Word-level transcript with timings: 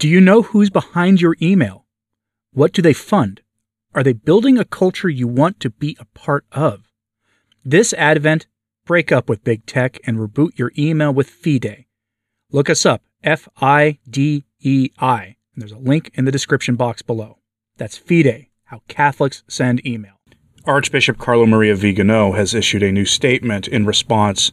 Do 0.00 0.08
you 0.08 0.22
know 0.22 0.40
who's 0.40 0.70
behind 0.70 1.20
your 1.20 1.36
email? 1.42 1.84
What 2.54 2.72
do 2.72 2.80
they 2.80 2.94
fund? 2.94 3.42
Are 3.94 4.02
they 4.02 4.14
building 4.14 4.56
a 4.56 4.64
culture 4.64 5.10
you 5.10 5.28
want 5.28 5.60
to 5.60 5.68
be 5.68 5.94
a 6.00 6.06
part 6.18 6.46
of? 6.52 6.90
This 7.66 7.92
Advent, 7.92 8.46
break 8.86 9.12
up 9.12 9.28
with 9.28 9.44
big 9.44 9.66
tech 9.66 9.98
and 10.06 10.16
reboot 10.16 10.56
your 10.58 10.72
email 10.78 11.12
with 11.12 11.28
Fidei. 11.30 11.84
Look 12.50 12.70
us 12.70 12.86
up, 12.86 13.02
F 13.22 13.46
I 13.60 13.98
D 14.08 14.46
E 14.60 14.88
I, 14.98 15.36
and 15.54 15.60
there's 15.60 15.70
a 15.70 15.76
link 15.76 16.10
in 16.14 16.24
the 16.24 16.32
description 16.32 16.76
box 16.76 17.02
below. 17.02 17.36
That's 17.76 17.98
Fidei, 17.98 18.48
how 18.64 18.80
Catholics 18.88 19.42
send 19.48 19.86
email. 19.86 20.14
Archbishop 20.64 21.18
Carlo 21.18 21.44
Maria 21.44 21.76
Vigano 21.76 22.32
has 22.32 22.54
issued 22.54 22.82
a 22.82 22.90
new 22.90 23.04
statement 23.04 23.68
in 23.68 23.84
response 23.84 24.52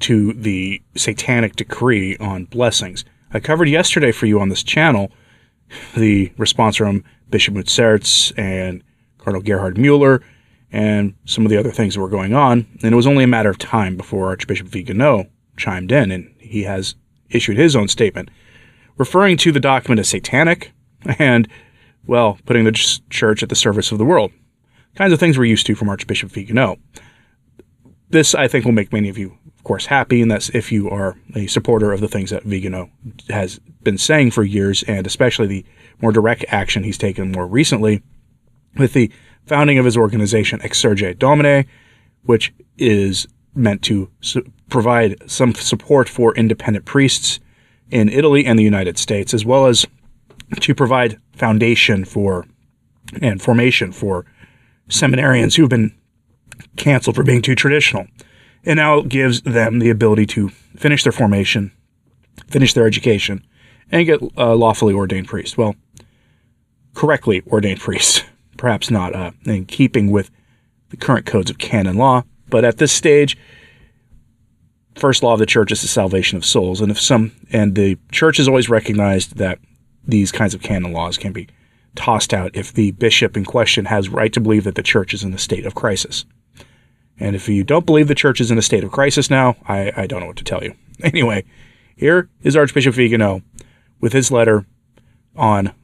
to 0.00 0.32
the 0.32 0.80
satanic 0.96 1.54
decree 1.54 2.16
on 2.16 2.46
blessings. 2.46 3.04
I 3.32 3.40
covered 3.40 3.68
yesterday 3.68 4.12
for 4.12 4.26
you 4.26 4.40
on 4.40 4.48
this 4.48 4.62
channel 4.62 5.10
the 5.96 6.32
response 6.38 6.76
from 6.76 7.04
Bishop 7.28 7.54
Mutsaerts 7.54 8.32
and 8.38 8.82
Cardinal 9.18 9.42
Gerhard 9.42 9.76
Mueller 9.78 10.22
and 10.70 11.14
some 11.24 11.44
of 11.44 11.50
the 11.50 11.56
other 11.56 11.72
things 11.72 11.94
that 11.94 12.00
were 12.00 12.08
going 12.08 12.34
on. 12.34 12.66
And 12.82 12.92
it 12.92 12.96
was 12.96 13.06
only 13.06 13.24
a 13.24 13.28
matter 13.28 13.50
of 13.50 13.58
time 13.58 13.96
before 13.96 14.28
Archbishop 14.28 14.68
Vigano 14.68 15.26
chimed 15.56 15.90
in, 15.90 16.10
and 16.10 16.34
he 16.38 16.62
has 16.64 16.94
issued 17.30 17.56
his 17.56 17.74
own 17.74 17.88
statement 17.88 18.30
referring 18.96 19.36
to 19.38 19.52
the 19.52 19.60
document 19.60 20.00
as 20.00 20.08
satanic 20.08 20.72
and, 21.18 21.48
well, 22.06 22.38
putting 22.46 22.64
the 22.64 23.00
church 23.10 23.42
at 23.42 23.48
the 23.48 23.54
service 23.54 23.92
of 23.92 23.98
the 23.98 24.04
world. 24.04 24.32
Kinds 24.94 25.12
of 25.12 25.20
things 25.20 25.36
we're 25.36 25.44
used 25.44 25.66
to 25.66 25.74
from 25.74 25.88
Archbishop 25.88 26.30
Vigano. 26.30 26.78
This, 28.08 28.34
I 28.34 28.48
think, 28.48 28.64
will 28.64 28.72
make 28.72 28.92
many 28.92 29.08
of 29.08 29.18
you, 29.18 29.36
course, 29.66 29.86
happy, 29.86 30.22
and 30.22 30.30
that's 30.30 30.48
if 30.50 30.70
you 30.70 30.88
are 30.88 31.16
a 31.34 31.48
supporter 31.48 31.92
of 31.92 32.00
the 32.00 32.06
things 32.08 32.30
that 32.30 32.44
Vigano 32.44 32.88
has 33.28 33.58
been 33.82 33.98
saying 33.98 34.30
for 34.30 34.44
years, 34.44 34.84
and 34.84 35.06
especially 35.06 35.46
the 35.48 35.64
more 36.00 36.12
direct 36.12 36.44
action 36.48 36.84
he's 36.84 36.96
taken 36.96 37.32
more 37.32 37.46
recently 37.46 38.00
with 38.76 38.92
the 38.92 39.10
founding 39.44 39.76
of 39.76 39.84
his 39.84 39.96
organization 39.96 40.60
Exsurge 40.60 41.18
Domine, 41.18 41.66
which 42.22 42.54
is 42.78 43.26
meant 43.56 43.82
to 43.82 44.08
su- 44.20 44.48
provide 44.68 45.16
some 45.28 45.52
support 45.54 46.08
for 46.08 46.34
independent 46.36 46.84
priests 46.84 47.40
in 47.90 48.08
Italy 48.08 48.46
and 48.46 48.58
the 48.58 48.64
United 48.64 48.96
States, 48.98 49.34
as 49.34 49.44
well 49.44 49.66
as 49.66 49.84
to 50.60 50.74
provide 50.76 51.18
foundation 51.32 52.04
for 52.04 52.46
and 53.20 53.42
formation 53.42 53.90
for 53.90 54.26
seminarians 54.88 55.56
who've 55.56 55.68
been 55.68 55.92
canceled 56.76 57.16
for 57.16 57.24
being 57.24 57.42
too 57.42 57.56
traditional. 57.56 58.06
It 58.66 58.74
now 58.74 59.00
gives 59.02 59.42
them 59.42 59.78
the 59.78 59.90
ability 59.90 60.26
to 60.26 60.48
finish 60.48 61.04
their 61.04 61.12
formation, 61.12 61.70
finish 62.48 62.74
their 62.74 62.86
education, 62.86 63.46
and 63.92 64.04
get 64.04 64.20
uh, 64.36 64.56
lawfully 64.56 64.92
ordained 64.92 65.28
priests. 65.28 65.56
Well, 65.56 65.76
correctly 66.92 67.42
ordained 67.46 67.78
priests, 67.78 68.24
perhaps 68.56 68.90
not 68.90 69.14
uh, 69.14 69.30
in 69.44 69.66
keeping 69.66 70.10
with 70.10 70.32
the 70.90 70.96
current 70.96 71.26
codes 71.26 71.48
of 71.48 71.58
canon 71.58 71.96
law, 71.96 72.24
but 72.48 72.64
at 72.64 72.78
this 72.78 72.92
stage, 72.92 73.38
first 74.96 75.22
law 75.22 75.34
of 75.34 75.38
the 75.38 75.46
church 75.46 75.70
is 75.70 75.82
the 75.82 75.88
salvation 75.88 76.36
of 76.36 76.44
souls, 76.44 76.80
and 76.80 76.90
if 76.90 77.00
some 77.00 77.30
and 77.52 77.76
the 77.76 77.96
church 78.10 78.38
has 78.38 78.48
always 78.48 78.68
recognized 78.68 79.36
that 79.36 79.60
these 80.04 80.32
kinds 80.32 80.54
of 80.54 80.62
canon 80.62 80.92
laws 80.92 81.18
can 81.18 81.32
be 81.32 81.48
tossed 81.94 82.34
out 82.34 82.50
if 82.54 82.72
the 82.72 82.90
bishop 82.92 83.36
in 83.36 83.44
question 83.44 83.84
has 83.84 84.08
right 84.08 84.32
to 84.32 84.40
believe 84.40 84.64
that 84.64 84.74
the 84.74 84.82
church 84.82 85.14
is 85.14 85.22
in 85.22 85.32
a 85.32 85.38
state 85.38 85.66
of 85.66 85.76
crisis. 85.76 86.24
And 87.18 87.34
if 87.34 87.48
you 87.48 87.64
don't 87.64 87.86
believe 87.86 88.08
the 88.08 88.14
church 88.14 88.40
is 88.40 88.50
in 88.50 88.58
a 88.58 88.62
state 88.62 88.84
of 88.84 88.92
crisis 88.92 89.30
now, 89.30 89.56
I, 89.66 89.92
I 89.96 90.06
don't 90.06 90.20
know 90.20 90.26
what 90.26 90.36
to 90.36 90.44
tell 90.44 90.62
you. 90.62 90.74
Anyway, 91.02 91.44
here 91.94 92.30
is 92.40 92.56
Archbishop 92.56 92.94
Vigano 92.94 93.42
with 94.00 94.14
his 94.14 94.30
letter 94.30 94.64
on 95.36 95.74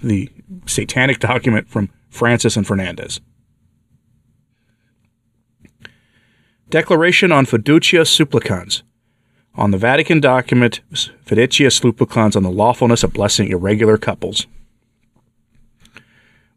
the 0.00 0.30
satanic 0.66 1.18
document 1.18 1.68
from 1.68 1.90
Francis 2.10 2.56
and 2.56 2.64
Fernandez. 2.64 3.20
Declaration 6.68 7.32
on 7.32 7.44
Fiducia 7.44 8.06
Supplicans. 8.06 8.84
On 9.56 9.72
the 9.72 9.78
Vatican 9.78 10.20
document 10.20 10.80
Fiducia 10.92 11.72
Supplicans 11.72 12.36
on 12.36 12.44
the 12.44 12.50
lawfulness 12.50 13.02
of 13.02 13.12
blessing 13.12 13.48
irregular 13.48 13.98
couples. 13.98 14.46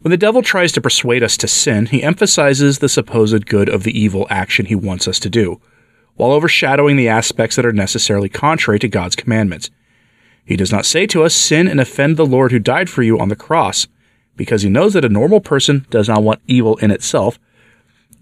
When 0.06 0.12
the 0.12 0.18
devil 0.18 0.44
tries 0.44 0.72
to 0.74 0.82
persuade 0.82 1.24
us 1.24 1.36
to 1.38 1.48
sin, 1.48 1.88
he 1.88 2.04
emphasizes 2.04 2.78
the 2.78 2.88
supposed 2.88 3.48
good 3.48 3.68
of 3.68 3.82
the 3.82 4.00
evil 4.00 4.28
action 4.30 4.68
he 4.68 4.76
wants 4.76 5.08
us 5.08 5.20
to 5.22 5.32
do, 5.32 5.60
while 6.14 6.32
overshadowing 6.32 6.96
the 6.96 7.08
aspects 7.08 7.56
that 7.56 7.66
are 7.66 7.74
necessarily 7.74 8.30
contrary 8.30 8.78
to 8.82 8.88
God's 8.88 9.16
commandments. 9.16 9.72
He 10.46 10.56
does 10.56 10.72
not 10.72 10.86
say 10.86 11.08
to 11.08 11.24
us, 11.24 11.34
Sin 11.34 11.68
and 11.68 11.82
offend 11.82 12.18
the 12.18 12.26
Lord 12.28 12.52
who 12.52 12.60
died 12.60 12.88
for 12.88 13.02
you 13.02 13.18
on 13.18 13.30
the 13.30 13.36
cross, 13.36 13.88
because 14.36 14.62
he 14.62 14.70
knows 14.70 14.94
that 14.94 15.06
a 15.06 15.10
normal 15.10 15.42
person 15.42 15.88
does 15.90 16.08
not 16.08 16.22
want 16.22 16.40
evil 16.46 16.78
in 16.78 16.92
itself, 16.92 17.40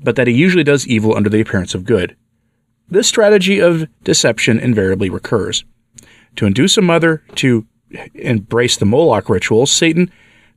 but 0.01 0.15
that 0.15 0.27
he 0.27 0.33
usually 0.33 0.63
does 0.63 0.87
evil 0.87 1.17
under 1.17 1.29
the 1.29 1.41
appearance 1.41 1.75
of 1.75 1.83
good. 1.83 2.15
This 2.87 3.09
strategy 3.09 3.59
of 3.59 3.89
deception 4.05 4.57
invariably 4.57 5.09
recurs. 5.09 5.65
To 6.37 6.45
induce 6.45 6.77
a 6.77 6.81
mother 6.81 7.23
to 7.35 7.67
embrace 8.13 8.77
the 8.77 8.85
Moloch 8.85 9.27
ritual, 9.27 9.65
Satan 9.65 10.09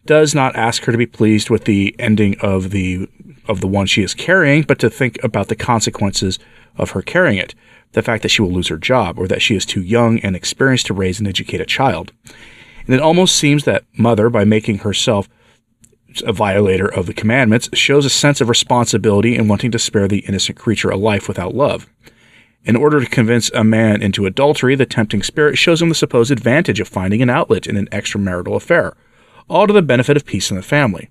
does 0.06 0.34
not 0.34 0.56
ask 0.56 0.84
her 0.84 0.92
to 0.92 0.98
be 0.98 1.06
pleased 1.06 1.50
with 1.50 1.64
the 1.64 1.94
ending 1.98 2.36
of 2.40 2.70
the 2.70 3.08
of 3.48 3.60
the 3.60 3.66
one 3.66 3.86
she 3.86 4.02
is 4.02 4.14
carrying, 4.14 4.62
but 4.62 4.78
to 4.80 4.90
think 4.90 5.22
about 5.22 5.48
the 5.48 5.54
consequences 5.54 6.38
of 6.76 6.90
her 6.90 7.02
carrying 7.02 7.38
it. 7.38 7.54
The 7.92 8.02
fact 8.02 8.22
that 8.22 8.30
she 8.30 8.42
will 8.42 8.52
lose 8.52 8.68
her 8.68 8.76
job, 8.76 9.18
or 9.18 9.28
that 9.28 9.40
she 9.40 9.54
is 9.54 9.64
too 9.64 9.80
young 9.80 10.18
and 10.20 10.34
experienced 10.34 10.86
to 10.86 10.94
raise 10.94 11.18
and 11.18 11.28
educate 11.28 11.60
a 11.60 11.66
child. 11.66 12.12
And 12.86 12.94
it 12.94 13.00
almost 13.00 13.36
seems 13.36 13.64
that 13.64 13.84
mother, 13.96 14.28
by 14.28 14.44
making 14.44 14.78
herself 14.78 15.28
a 16.24 16.32
violator 16.32 16.86
of 16.86 17.06
the 17.06 17.14
commandments, 17.14 17.68
shows 17.72 18.04
a 18.04 18.10
sense 18.10 18.40
of 18.40 18.48
responsibility 18.48 19.36
in 19.36 19.48
wanting 19.48 19.70
to 19.70 19.78
spare 19.78 20.08
the 20.08 20.20
innocent 20.20 20.58
creature 20.58 20.90
a 20.90 20.96
life 20.96 21.28
without 21.28 21.54
love. 21.54 21.86
In 22.64 22.74
order 22.74 23.00
to 23.00 23.06
convince 23.06 23.50
a 23.52 23.62
man 23.62 24.02
into 24.02 24.26
adultery, 24.26 24.74
the 24.74 24.86
tempting 24.86 25.22
spirit 25.22 25.56
shows 25.56 25.80
him 25.80 25.88
the 25.88 25.94
supposed 25.94 26.32
advantage 26.32 26.80
of 26.80 26.88
finding 26.88 27.22
an 27.22 27.30
outlet 27.30 27.66
in 27.66 27.76
an 27.76 27.86
extramarital 27.92 28.56
affair, 28.56 28.94
all 29.48 29.66
to 29.66 29.72
the 29.72 29.82
benefit 29.82 30.16
of 30.16 30.26
peace 30.26 30.50
in 30.50 30.56
the 30.56 30.62
family. 30.62 31.10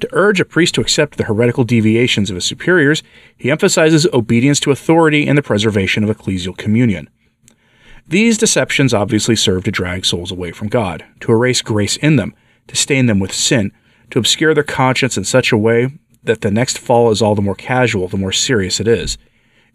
To 0.00 0.08
urge 0.12 0.40
a 0.40 0.44
priest 0.44 0.74
to 0.76 0.80
accept 0.80 1.18
the 1.18 1.24
heretical 1.24 1.64
deviations 1.64 2.30
of 2.30 2.36
his 2.36 2.44
superiors, 2.44 3.02
he 3.36 3.50
emphasizes 3.50 4.06
obedience 4.12 4.60
to 4.60 4.70
authority 4.70 5.26
and 5.26 5.36
the 5.36 5.42
preservation 5.42 6.04
of 6.04 6.16
ecclesial 6.16 6.56
communion. 6.56 7.10
These 8.06 8.38
deceptions 8.38 8.94
obviously 8.94 9.36
serve 9.36 9.64
to 9.64 9.70
drag 9.70 10.06
souls 10.06 10.30
away 10.30 10.52
from 10.52 10.68
God, 10.68 11.04
to 11.20 11.32
erase 11.32 11.60
grace 11.62 11.96
in 11.96 12.16
them, 12.16 12.34
to 12.68 12.76
stain 12.76 13.06
them 13.06 13.18
with 13.18 13.34
sin, 13.34 13.72
to 14.10 14.18
obscure 14.18 14.54
their 14.54 14.64
conscience 14.64 15.18
in 15.18 15.24
such 15.24 15.52
a 15.52 15.58
way 15.58 15.90
that 16.22 16.40
the 16.40 16.50
next 16.50 16.78
fall 16.78 17.10
is 17.10 17.20
all 17.20 17.34
the 17.34 17.42
more 17.42 17.54
casual 17.54 18.08
the 18.08 18.16
more 18.16 18.32
serious 18.32 18.80
it 18.80 18.88
is. 18.88 19.18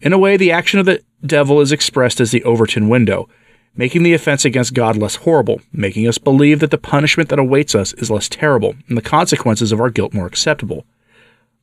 In 0.02 0.14
a 0.14 0.18
way, 0.18 0.38
the 0.38 0.52
action 0.52 0.80
of 0.80 0.86
the 0.86 1.04
devil 1.26 1.62
is 1.62 1.72
expressed 1.72 2.20
as 2.20 2.32
the 2.32 2.44
Overton 2.44 2.90
window, 2.90 3.30
making 3.76 4.04
the 4.04 4.14
offense 4.14 4.46
against 4.46 4.74
God 4.74 4.98
less 4.98 5.16
horrible, 5.18 5.62
making 5.72 6.08
us 6.08 6.18
believe 6.18 6.60
that 6.60 6.72
the 6.72 6.78
punishment 6.78 7.30
that 7.30 7.40
awaits 7.40 7.74
us 7.76 7.94
is 7.94 8.12
less 8.12 8.30
terrible, 8.30 8.76
and 8.88 8.98
the 8.98 9.02
consequences 9.02 9.72
of 9.72 9.80
our 9.80 9.90
guilt 9.90 10.14
more 10.14 10.28
acceptable. 10.28 10.86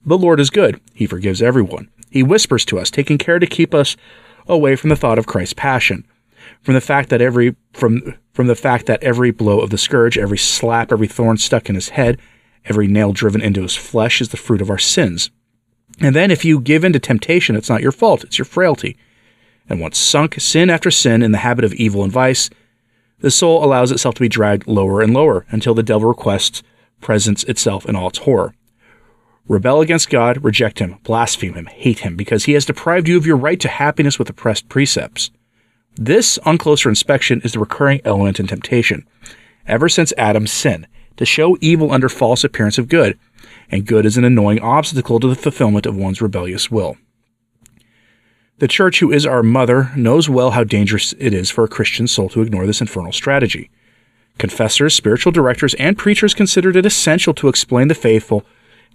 The 0.05 0.19
Lord 0.19 0.41
is 0.41 0.51
good. 0.51 0.81
He 0.95 1.07
forgives 1.07 1.43
everyone. 1.43 1.89
He 2.11 2.23
whispers 2.23 2.65
to 2.67 2.79
us, 2.79 2.91
taking 2.91 3.19
care 3.19 3.39
to 3.39 3.47
keep 3.47 3.75
us 3.75 3.97
away 4.47 4.77
from 4.77 4.91
the 4.91 4.97
thought 4.97 5.19
of 5.19 5.27
Christ's 5.27 5.55
passion, 5.55 6.05
from 6.63 6.75
the 6.75 6.81
fact 6.81 7.09
that 7.11 7.21
every 7.21 7.57
from 7.73 8.15
from 8.33 8.47
the 8.47 8.55
fact 8.55 8.87
that 8.87 9.03
every 9.03 9.31
blow 9.31 9.61
of 9.61 9.71
the 9.71 9.79
scourge, 9.79 10.17
every 10.17 10.39
slap, 10.39 10.93
every 10.93 11.07
thorn 11.07 11.37
stuck 11.37 11.69
in 11.69 11.75
his 11.75 11.91
head, 11.91 12.19
every 12.65 12.87
nail 12.87 13.13
driven 13.13 13.41
into 13.41 13.63
his 13.63 13.77
flesh 13.77 14.21
is 14.21 14.31
the 14.31 14.37
fruit 14.37 14.63
of 14.63 14.71
our 14.71 14.79
sins. 14.79 15.31
And 16.01 16.17
then 16.17 16.31
if 16.31 16.45
you 16.45 16.61
give 16.61 16.85
in 16.85 16.93
to 16.95 16.99
temptation, 16.99 17.57
it's 17.57 17.69
not 17.69 17.83
your 17.83 17.93
fault, 17.93 18.25
it's 18.25 18.39
your 18.39 18.47
frailty. 18.47 18.97
And 19.71 19.81
once 19.81 19.99
sunk 19.99 20.39
sin 20.41 20.69
after 20.69 20.91
sin 20.91 21.23
in 21.23 21.33
the 21.33 21.39
habit 21.39 21.65
of 21.65 21.73
evil 21.75 22.03
and 22.03 22.13
vice, 22.13 22.51
the 23.21 23.31
soul 23.31 23.65
allows 23.65 23.93
itself 23.93 24.17
to 24.17 24.21
be 24.21 24.29
dragged 24.29 24.67
lower 24.67 25.01
and 25.01 25.15
lower 25.15 25.47
until 25.51 25.75
the 25.75 25.83
devil 25.83 26.09
requests 26.09 26.63
presents 27.01 27.45
itself 27.45 27.87
in 27.87 27.95
all 27.95 28.09
its 28.09 28.19
horror. 28.19 28.53
Rebel 29.47 29.81
against 29.81 30.11
God, 30.11 30.45
reject 30.45 30.81
him, 30.81 30.99
blaspheme 31.03 31.55
him, 31.55 31.67
hate 31.67 32.01
him, 32.01 32.17
because 32.17 32.45
he 32.45 32.53
has 32.53 32.65
deprived 32.65 33.09
you 33.09 33.17
of 33.17 33.27
your 33.27 33.37
right 33.37 33.59
to 33.61 33.69
happiness 33.69 34.19
with 34.19 34.29
oppressed 34.29 34.69
precepts. 34.69 35.31
This, 35.97 36.39
on 36.39 36.59
closer 36.59 36.89
inspection, 36.89 37.41
is 37.43 37.53
the 37.53 37.59
recurring 37.59 38.01
element 38.05 38.39
in 38.39 38.47
temptation, 38.47 39.07
ever 39.67 39.89
since 39.89 40.13
Adam's 40.17 40.53
sin, 40.53 40.87
to 41.17 41.25
show 41.25 41.57
evil 41.61 41.93
under 41.93 42.09
false 42.09 42.45
appearance 42.45 42.79
of 42.79 42.89
good, 42.89 43.19
and 43.71 43.87
good 43.87 44.07
is 44.07 44.17
an 44.17 44.25
annoying 44.25 44.61
obstacle 44.61 45.21
to 45.21 45.29
the 45.29 45.35
fulfillment 45.35 45.87
of 45.87 45.97
one's 45.97 46.23
rebellious 46.23 46.71
will. 46.71 46.97
The 48.61 48.69
Church, 48.69 49.01
who 49.01 49.11
is 49.11 49.25
our 49.25 49.43
mother, 49.43 49.91
knows 49.97 50.29
well 50.29 50.51
how 50.51 50.65
dangerous 50.65 51.15
it 51.19 51.33
is 51.33 51.49
for 51.49 51.65
a 51.65 51.69
Christian 51.69 52.07
soul 52.07 52.29
to 52.29 52.43
ignore 52.43 52.67
this 52.67 52.83
infernal 52.83 53.11
strategy. 53.11 53.71
Confessors, 54.37 54.95
spiritual 54.95 55.33
directors, 55.33 55.73
and 55.75 55.97
preachers 55.97 56.35
considered 56.35 56.77
it 56.77 56.85
essential 56.85 57.33
to 57.33 57.49
explain 57.49 57.89
the 57.89 57.95
faithful 57.95 58.45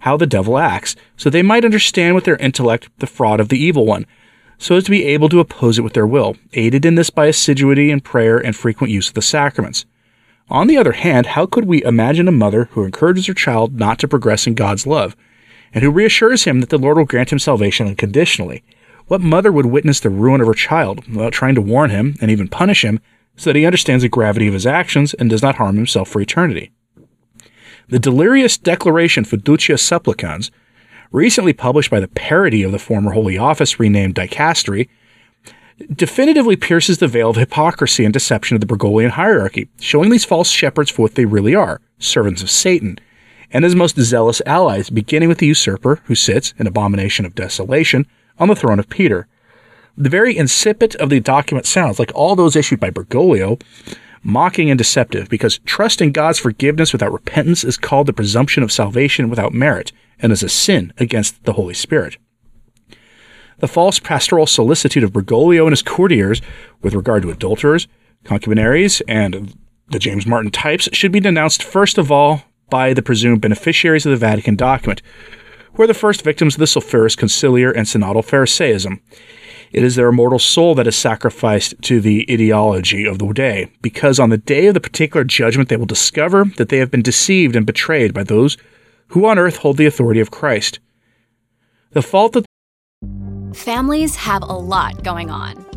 how 0.00 0.16
the 0.16 0.24
devil 0.24 0.56
acts, 0.56 0.94
so 1.16 1.28
they 1.28 1.42
might 1.42 1.64
understand 1.64 2.14
with 2.14 2.22
their 2.22 2.36
intellect 2.36 2.90
the 2.98 3.08
fraud 3.08 3.40
of 3.40 3.48
the 3.48 3.58
evil 3.58 3.84
one, 3.84 4.06
so 4.56 4.76
as 4.76 4.84
to 4.84 4.90
be 4.92 5.04
able 5.04 5.28
to 5.30 5.40
oppose 5.40 5.80
it 5.80 5.82
with 5.82 5.94
their 5.94 6.06
will, 6.06 6.36
aided 6.52 6.84
in 6.84 6.94
this 6.94 7.10
by 7.10 7.26
assiduity 7.26 7.90
in 7.90 8.00
prayer 8.00 8.38
and 8.38 8.54
frequent 8.54 8.92
use 8.92 9.08
of 9.08 9.14
the 9.14 9.22
sacraments. 9.22 9.84
On 10.48 10.68
the 10.68 10.76
other 10.76 10.92
hand, 10.92 11.26
how 11.26 11.44
could 11.44 11.64
we 11.64 11.82
imagine 11.82 12.28
a 12.28 12.32
mother 12.32 12.68
who 12.70 12.84
encourages 12.84 13.26
her 13.26 13.34
child 13.34 13.74
not 13.74 13.98
to 13.98 14.06
progress 14.06 14.46
in 14.46 14.54
God's 14.54 14.86
love, 14.86 15.16
and 15.74 15.82
who 15.82 15.90
reassures 15.90 16.44
him 16.44 16.60
that 16.60 16.68
the 16.68 16.78
Lord 16.78 16.98
will 16.98 17.04
grant 17.04 17.32
him 17.32 17.40
salvation 17.40 17.88
unconditionally? 17.88 18.62
What 19.08 19.20
mother 19.20 19.52
would 19.52 19.66
witness 19.66 20.00
the 20.00 20.10
ruin 20.10 20.40
of 20.40 20.48
her 20.48 20.54
child 20.54 21.06
without 21.06 21.32
trying 21.32 21.54
to 21.54 21.60
warn 21.60 21.90
him 21.90 22.16
and 22.20 22.30
even 22.30 22.48
punish 22.48 22.84
him 22.84 23.00
so 23.36 23.50
that 23.50 23.58
he 23.58 23.64
understands 23.64 24.02
the 24.02 24.08
gravity 24.08 24.48
of 24.48 24.54
his 24.54 24.66
actions 24.66 25.14
and 25.14 25.30
does 25.30 25.42
not 25.42 25.56
harm 25.56 25.76
himself 25.76 26.08
for 26.08 26.20
eternity? 26.20 26.72
The 27.88 28.00
delirious 28.00 28.58
declaration 28.58 29.24
Fiducia 29.24 29.78
Supplicans, 29.78 30.50
recently 31.12 31.52
published 31.52 31.90
by 31.90 32.00
the 32.00 32.08
parody 32.08 32.64
of 32.64 32.72
the 32.72 32.80
former 32.80 33.12
Holy 33.12 33.38
Office 33.38 33.78
renamed 33.78 34.16
Dicastery, 34.16 34.88
definitively 35.94 36.56
pierces 36.56 36.98
the 36.98 37.06
veil 37.06 37.30
of 37.30 37.36
hypocrisy 37.36 38.04
and 38.04 38.12
deception 38.12 38.56
of 38.56 38.60
the 38.60 38.66
Bergoglian 38.66 39.10
hierarchy, 39.10 39.68
showing 39.78 40.10
these 40.10 40.24
false 40.24 40.50
shepherds 40.50 40.90
for 40.90 41.02
what 41.02 41.14
they 41.14 41.26
really 41.26 41.54
are 41.54 41.80
servants 41.98 42.42
of 42.42 42.50
Satan, 42.50 42.98
and 43.52 43.62
his 43.62 43.76
most 43.76 43.96
zealous 44.00 44.42
allies, 44.46 44.90
beginning 44.90 45.28
with 45.28 45.38
the 45.38 45.46
usurper 45.46 46.00
who 46.06 46.14
sits, 46.16 46.54
an 46.58 46.66
abomination 46.66 47.24
of 47.24 47.36
desolation, 47.36 48.04
on 48.38 48.48
the 48.48 48.56
throne 48.56 48.78
of 48.78 48.88
Peter. 48.88 49.26
The 49.96 50.10
very 50.10 50.34
incipit 50.34 50.94
of 50.96 51.10
the 51.10 51.20
document 51.20 51.66
sounds 51.66 51.98
like 51.98 52.12
all 52.14 52.36
those 52.36 52.56
issued 52.56 52.80
by 52.80 52.90
Bergoglio, 52.90 53.60
mocking 54.22 54.70
and 54.70 54.76
deceptive, 54.76 55.28
because 55.28 55.58
trust 55.64 56.02
in 56.02 56.12
God's 56.12 56.38
forgiveness 56.38 56.92
without 56.92 57.12
repentance 57.12 57.64
is 57.64 57.76
called 57.76 58.06
the 58.06 58.12
presumption 58.12 58.62
of 58.62 58.72
salvation 58.72 59.30
without 59.30 59.54
merit, 59.54 59.92
and 60.18 60.32
is 60.32 60.42
a 60.42 60.48
sin 60.48 60.92
against 60.98 61.44
the 61.44 61.54
Holy 61.54 61.74
Spirit. 61.74 62.18
The 63.58 63.68
false 63.68 63.98
pastoral 63.98 64.46
solicitude 64.46 65.02
of 65.02 65.12
Bergoglio 65.12 65.62
and 65.62 65.72
his 65.72 65.82
courtiers 65.82 66.42
with 66.82 66.94
regard 66.94 67.22
to 67.22 67.30
adulterers, 67.30 67.88
concubinaries, 68.24 69.00
and 69.08 69.54
the 69.88 69.98
James 69.98 70.26
Martin 70.26 70.50
types 70.50 70.88
should 70.92 71.12
be 71.12 71.20
denounced 71.20 71.62
first 71.62 71.96
of 71.96 72.12
all 72.12 72.42
by 72.68 72.92
the 72.92 73.02
presumed 73.02 73.40
beneficiaries 73.40 74.04
of 74.04 74.10
the 74.10 74.16
Vatican 74.16 74.56
document, 74.56 75.00
who 75.76 75.82
are 75.82 75.86
the 75.86 75.94
first 75.94 76.22
victims 76.22 76.54
of 76.54 76.60
the 76.60 76.66
sulphurous 76.66 77.14
conciliar 77.14 77.70
and 77.76 77.86
synodal 77.86 78.24
Pharisaism. 78.24 79.00
It 79.72 79.84
is 79.84 79.96
their 79.96 80.08
immortal 80.08 80.38
soul 80.38 80.74
that 80.76 80.86
is 80.86 80.96
sacrificed 80.96 81.74
to 81.82 82.00
the 82.00 82.26
ideology 82.30 83.04
of 83.04 83.18
the 83.18 83.30
day, 83.32 83.70
because 83.82 84.18
on 84.18 84.30
the 84.30 84.38
day 84.38 84.68
of 84.68 84.74
the 84.74 84.80
particular 84.80 85.24
judgment 85.24 85.68
they 85.68 85.76
will 85.76 85.86
discover 85.86 86.44
that 86.56 86.70
they 86.70 86.78
have 86.78 86.90
been 86.90 87.02
deceived 87.02 87.56
and 87.56 87.66
betrayed 87.66 88.14
by 88.14 88.22
those 88.22 88.56
who 89.08 89.26
on 89.26 89.38
earth 89.38 89.56
hold 89.58 89.76
the 89.76 89.86
authority 89.86 90.20
of 90.20 90.30
Christ. 90.30 90.78
The 91.90 92.02
fault 92.02 92.32
that 92.32 92.46
Families 93.54 94.16
have 94.16 94.42
a 94.42 94.46
lot 94.46 95.02
going 95.02 95.30
on. 95.30 95.65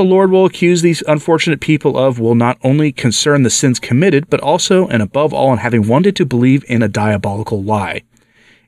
the 0.00 0.04
Lord 0.04 0.30
will 0.30 0.46
accuse 0.46 0.80
these 0.80 1.02
unfortunate 1.06 1.60
people 1.60 1.98
of 1.98 2.18
will 2.18 2.34
not 2.34 2.56
only 2.62 2.90
concern 2.90 3.42
the 3.42 3.50
sins 3.50 3.78
committed, 3.78 4.30
but 4.30 4.40
also 4.40 4.88
and 4.88 5.02
above 5.02 5.34
all 5.34 5.52
in 5.52 5.58
having 5.58 5.86
wanted 5.86 6.16
to 6.16 6.24
believe 6.24 6.64
in 6.68 6.82
a 6.82 6.88
diabolical 6.88 7.62
lie, 7.62 8.00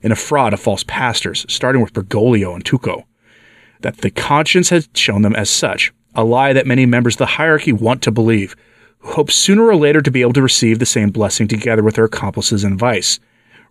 in 0.03 0.13
a 0.13 0.15
fraud 0.15 0.53
of 0.53 0.61
false 0.61 0.85
pastors, 0.85 1.47
starting 1.49 1.81
with 1.81 1.95
Bergoglio 1.95 2.55
and 2.55 2.63
Tucho, 2.63 3.05
that 3.81 4.03
the 4.03 4.11
conscience 4.11 4.69
has 4.69 4.91
shown 4.93 5.23
them 5.23 5.35
as 5.35 5.49
such, 5.49 5.91
a 6.15 6.23
lie 6.23 6.53
that 6.53 6.67
many 6.67 6.85
members 6.85 7.15
of 7.15 7.21
the 7.21 7.27
hierarchy 7.27 7.73
want 7.73 8.03
to 8.03 8.11
believe, 8.11 8.55
who 8.99 9.13
hope 9.13 9.31
sooner 9.31 9.65
or 9.65 9.77
later 9.77 10.03
to 10.03 10.11
be 10.11 10.21
able 10.21 10.35
to 10.35 10.43
receive 10.43 10.81
the 10.81 10.85
same 10.85 11.09
blessing 11.09 11.49
together 11.49 11.83
with 11.83 11.95
their 11.95 12.05
accomplices 12.05 12.63
in 12.63 12.77
vice, 12.77 13.19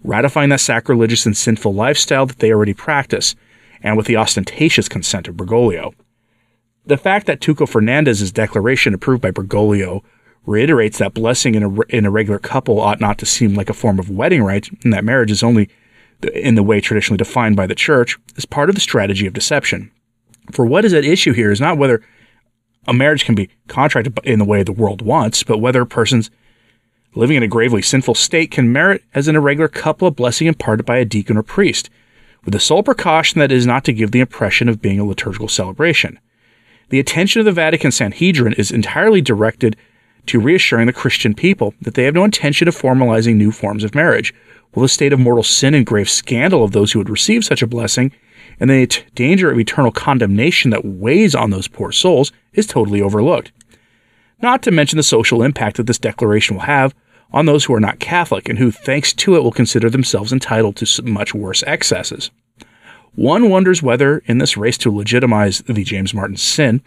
ratifying 0.04 0.50
that 0.50 0.62
sacrilegious 0.62 1.28
and 1.28 1.38
sinful 1.38 1.76
lifestyle 1.76 2.26
that 2.26 2.40
they 2.40 2.52
already 2.52 2.74
practice, 2.74 3.36
and 3.84 3.98
with 3.98 4.08
the 4.08 4.18
ostentatious 4.18 4.90
consent 4.90 5.28
of 5.28 5.38
Bergoglio. 5.38 5.94
The 6.86 6.98
fact 6.98 7.28
that 7.28 7.40
Tucho 7.40 7.68
Fernandez's 7.68 8.32
declaration 8.32 8.94
approved 8.94 9.22
by 9.22 9.32
Bergoglio 9.32 10.04
reiterates 10.46 10.98
that 10.98 11.14
blessing 11.14 11.56
in 11.56 11.64
a, 11.64 11.82
in 11.90 12.06
a 12.06 12.12
regular 12.12 12.40
couple 12.40 12.80
ought 12.80 13.00
not 13.00 13.18
to 13.20 13.26
seem 13.26 13.54
like 13.54 13.70
a 13.70 13.74
form 13.74 14.00
of 14.00 14.10
wedding 14.10 14.44
rite, 14.44 14.70
and 14.84 14.92
that 14.92 15.04
marriage 15.04 15.30
is 15.30 15.44
only 15.44 15.70
in 16.34 16.56
the 16.56 16.64
way 16.64 16.82
traditionally 16.82 17.18
defined 17.18 17.56
by 17.56 17.68
the 17.68 17.76
church, 17.76 18.18
is 18.36 18.46
part 18.46 18.70
of 18.70 18.76
the 18.76 18.82
strategy 18.82 19.28
of 19.28 19.34
deception. 19.34 19.92
For 20.52 20.66
what 20.66 20.86
is 20.86 20.94
at 20.94 21.06
issue 21.06 21.34
here 21.34 21.52
is 21.52 21.62
not 21.62 21.78
whether 21.78 22.04
a 22.88 22.94
marriage 22.94 23.26
can 23.26 23.36
be 23.36 23.50
contracted 23.68 24.18
in 24.24 24.40
the 24.40 24.46
way 24.46 24.64
the 24.64 24.72
world 24.72 25.02
wants, 25.04 25.44
but 25.44 25.60
whether 25.60 25.86
persons 25.86 26.32
living 27.14 27.38
in 27.38 27.44
a 27.44 27.48
gravely 27.48 27.82
sinful 27.82 28.16
state 28.16 28.50
can 28.52 28.72
merit 28.72 29.04
as 29.14 29.28
an 29.28 29.36
irregular 29.36 29.68
couple 29.68 30.08
a 30.08 30.12
blessing 30.12 30.48
imparted 30.48 30.86
by 30.86 30.98
a 30.98 31.06
deacon 31.06 31.38
or 31.38 31.44
priest, 31.44 31.90
with 32.44 32.54
the 32.54 32.60
sole 32.60 32.82
precaution 32.82 33.40
that 33.40 33.52
it 33.52 33.58
is 33.58 33.68
not 33.68 33.84
to 33.84 33.94
give 33.94 34.12
the 34.12 34.20
impression 34.20 34.68
of 34.68 34.82
being 34.82 35.00
a 35.00 35.06
liturgical 35.06 35.48
celebration. 35.48 36.20
The 36.92 37.00
attention 37.00 37.40
of 37.40 37.46
the 37.46 37.54
Vatican 37.54 37.90
Sanhedrin 37.90 38.52
is 38.54 38.70
entirely 38.70 39.22
directed 39.22 39.78
to 40.26 40.42
reassuring 40.42 40.88
the 40.88 40.94
Christian 40.94 41.34
people 41.34 41.74
that 41.82 41.94
they 41.94 42.04
have 42.04 42.14
no 42.14 42.26
intention 42.26 42.68
of 42.68 42.76
formalizing 42.76 43.38
new 43.38 43.54
forms 43.54 43.86
of 43.86 43.96
marriage, 43.96 44.34
while 44.74 44.82
the 44.82 44.90
state 44.90 45.14
of 45.14 45.20
mortal 45.20 45.42
sin 45.42 45.74
and 45.74 45.86
grave 45.86 46.10
scandal 46.10 46.66
of 46.66 46.74
those 46.74 46.92
who 46.92 47.00
would 47.00 47.10
receive 47.10 47.46
such 47.46 47.62
a 47.62 47.68
blessing 47.68 48.12
and 48.60 48.70
the 48.70 48.88
t- 48.88 49.04
danger 49.16 49.50
of 49.50 49.58
eternal 49.58 49.94
condemnation 49.94 50.70
that 50.72 50.84
weighs 50.84 51.34
on 51.34 51.50
those 51.50 51.70
poor 51.70 51.94
souls 51.94 52.34
is 52.52 52.68
totally 52.68 53.02
overlooked. 53.02 53.54
Not 54.42 54.62
to 54.64 54.72
mention 54.72 54.98
the 54.98 55.04
social 55.04 55.44
impact 55.44 55.78
that 55.78 55.88
this 55.88 55.98
declaration 55.98 56.58
will 56.58 56.64
have 56.64 56.94
on 57.32 57.46
those 57.46 57.64
who 57.64 57.74
are 57.74 57.80
not 57.80 58.00
Catholic 58.00 58.50
and 58.50 58.60
who, 58.60 58.70
thanks 58.70 59.14
to 59.14 59.38
it, 59.38 59.44
will 59.44 59.54
consider 59.54 59.90
themselves 59.90 60.34
entitled 60.34 60.76
to 60.76 61.04
much 61.04 61.34
worse 61.34 61.64
excesses. 61.64 62.32
One 63.16 63.50
wonders 63.50 63.84
whether, 63.84 64.20
in 64.26 64.38
this 64.38 64.58
race 64.58 64.78
to 64.80 64.92
legitimize 64.92 65.60
the 65.68 65.84
James 65.84 66.14
Martin 66.14 66.38
sin, 66.38 66.82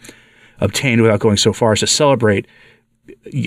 obtained 0.59 1.01
without 1.01 1.19
going 1.19 1.37
so 1.37 1.53
far 1.53 1.73
as 1.73 1.81
to 1.81 1.87
celebrate 1.87 2.47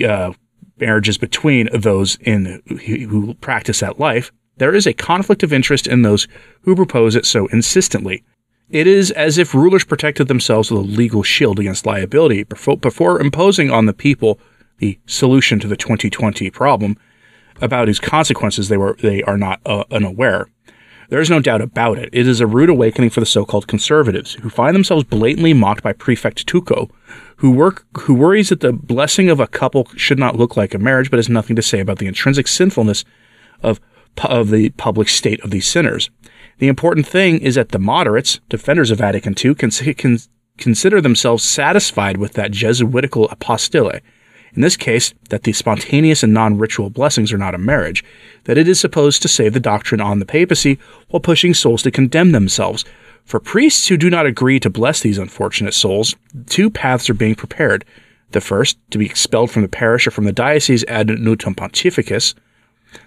uh, 0.07 0.33
marriages 0.79 1.17
between 1.17 1.69
those 1.73 2.17
in 2.21 2.61
who 2.85 3.33
practice 3.35 3.81
that 3.81 3.99
life, 3.99 4.31
there 4.57 4.75
is 4.75 4.85
a 4.85 4.93
conflict 4.93 5.43
of 5.43 5.53
interest 5.53 5.87
in 5.87 6.01
those 6.01 6.27
who 6.61 6.75
propose 6.75 7.15
it 7.15 7.25
so 7.25 7.47
insistently. 7.47 8.23
It 8.69 8.85
is 8.85 9.09
as 9.11 9.37
if 9.37 9.55
rulers 9.55 9.83
protected 9.83 10.27
themselves 10.27 10.69
with 10.69 10.81
a 10.81 10.83
legal 10.83 11.23
shield 11.23 11.59
against 11.59 11.85
liability 11.85 12.43
before 12.43 13.19
imposing 13.19 13.71
on 13.71 13.87
the 13.87 13.93
people 13.93 14.39
the 14.77 14.99
solution 15.05 15.59
to 15.59 15.67
the 15.67 15.75
2020 15.75 16.49
problem 16.51 16.97
about 17.61 17.87
whose 17.87 17.99
consequences 17.99 18.69
they 18.69 18.77
were 18.77 18.95
they 19.01 19.23
are 19.23 19.37
not 19.37 19.59
uh, 19.65 19.83
unaware. 19.91 20.47
There 21.09 21.19
is 21.19 21.29
no 21.29 21.39
doubt 21.39 21.61
about 21.61 21.97
it. 21.97 22.09
It 22.13 22.27
is 22.27 22.39
a 22.39 22.47
rude 22.47 22.69
awakening 22.69 23.09
for 23.09 23.19
the 23.19 23.25
so-called 23.25 23.67
conservatives, 23.67 24.35
who 24.35 24.49
find 24.49 24.75
themselves 24.75 25.03
blatantly 25.03 25.53
mocked 25.53 25.83
by 25.83 25.93
Prefect 25.93 26.45
Tucho, 26.45 26.89
who 27.37 27.51
work 27.51 27.85
who 28.01 28.13
worries 28.13 28.49
that 28.49 28.59
the 28.59 28.73
blessing 28.73 29.29
of 29.29 29.39
a 29.39 29.47
couple 29.47 29.87
should 29.95 30.19
not 30.19 30.35
look 30.35 30.55
like 30.55 30.73
a 30.73 30.79
marriage, 30.79 31.09
but 31.09 31.17
has 31.17 31.27
nothing 31.27 31.55
to 31.55 31.61
say 31.61 31.79
about 31.79 31.97
the 31.97 32.07
intrinsic 32.07 32.47
sinfulness 32.47 33.03
of 33.63 33.79
of 34.23 34.49
the 34.49 34.69
public 34.71 35.09
state 35.09 35.43
of 35.43 35.51
these 35.51 35.67
sinners. 35.67 36.09
The 36.59 36.67
important 36.67 37.07
thing 37.07 37.39
is 37.39 37.55
that 37.55 37.69
the 37.69 37.79
moderates, 37.79 38.39
defenders 38.49 38.91
of 38.91 38.97
Vatican 38.97 39.33
II, 39.43 39.55
can, 39.55 39.71
can 39.71 40.19
consider 40.57 40.99
themselves 40.99 41.43
satisfied 41.43 42.17
with 42.17 42.33
that 42.33 42.51
Jesuitical 42.51 43.29
apostille 43.29 44.01
in 44.53 44.61
this 44.61 44.77
case, 44.77 45.13
that 45.29 45.43
the 45.43 45.53
spontaneous 45.53 46.23
and 46.23 46.33
non 46.33 46.57
ritual 46.57 46.89
blessings 46.89 47.31
are 47.31 47.37
not 47.37 47.55
a 47.55 47.59
marriage, 47.59 48.03
that 48.45 48.57
it 48.57 48.67
is 48.67 48.79
supposed 48.79 49.21
to 49.21 49.27
save 49.27 49.53
the 49.53 49.59
doctrine 49.59 50.01
on 50.01 50.19
the 50.19 50.25
papacy 50.25 50.79
while 51.09 51.19
pushing 51.19 51.53
souls 51.53 51.83
to 51.83 51.91
condemn 51.91 52.31
themselves. 52.31 52.85
For 53.25 53.39
priests 53.39 53.87
who 53.87 53.97
do 53.97 54.09
not 54.09 54.25
agree 54.25 54.59
to 54.59 54.69
bless 54.69 55.01
these 55.01 55.17
unfortunate 55.17 55.73
souls, 55.73 56.15
two 56.47 56.69
paths 56.69 57.09
are 57.09 57.13
being 57.13 57.35
prepared 57.35 57.85
The 58.31 58.41
first, 58.41 58.77
to 58.91 58.97
be 58.97 59.05
expelled 59.05 59.51
from 59.51 59.63
the 59.63 59.67
parish 59.67 60.05
or 60.05 60.11
from 60.11 60.25
the 60.25 60.31
diocese 60.31 60.83
ad 60.85 61.07
nutum 61.07 61.55
pontificus. 61.55 62.35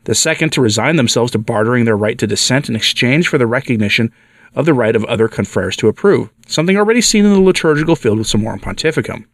The 0.04 0.14
second, 0.14 0.50
to 0.52 0.60
resign 0.60 0.96
themselves 0.96 1.32
to 1.32 1.38
bartering 1.38 1.84
their 1.84 1.96
right 1.96 2.18
to 2.18 2.26
dissent 2.26 2.68
in 2.68 2.76
exchange 2.76 3.28
for 3.28 3.38
the 3.38 3.46
recognition 3.46 4.12
of 4.54 4.66
the 4.66 4.74
right 4.74 4.94
of 4.94 5.04
other 5.04 5.28
confreres 5.28 5.76
to 5.76 5.88
approve, 5.88 6.30
something 6.46 6.76
already 6.76 7.00
seen 7.00 7.24
in 7.24 7.32
the 7.32 7.40
liturgical 7.40 7.96
field 7.96 8.18
with 8.18 8.26
Summorum 8.26 8.60
Pontificum. 8.60 9.24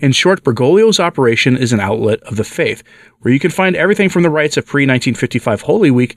In 0.00 0.12
short, 0.12 0.44
Bergoglio's 0.44 1.00
operation 1.00 1.56
is 1.56 1.72
an 1.72 1.80
outlet 1.80 2.22
of 2.22 2.36
the 2.36 2.44
faith, 2.44 2.84
where 3.20 3.34
you 3.34 3.40
can 3.40 3.50
find 3.50 3.74
everything 3.74 4.08
from 4.08 4.22
the 4.22 4.30
rites 4.30 4.56
of 4.56 4.64
pre 4.64 4.82
1955 4.82 5.62
Holy 5.62 5.90
Week 5.90 6.16